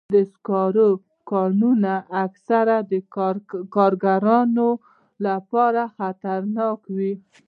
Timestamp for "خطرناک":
5.97-6.79